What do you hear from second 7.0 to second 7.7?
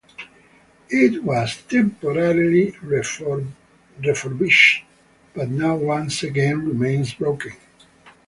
broken.